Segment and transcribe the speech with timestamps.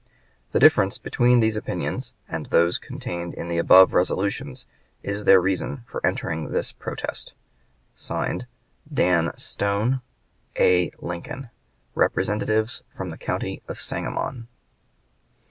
[0.51, 4.65] The difference between these opinions and those contained in the above resolutions
[5.03, 7.35] is their reason for entering this protest.
[7.93, 8.47] (Signed)
[8.91, 10.01] DAN STONE,
[10.57, 10.89] A.
[10.97, 11.51] LINCOLN,
[11.93, 14.47] Representatives from the county of Sangamon.